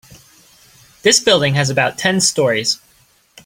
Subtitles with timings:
[1.03, 2.79] This building has about ten storeys.